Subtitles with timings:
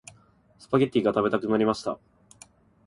[0.57, 1.99] スパゲッティが食べたくなりました。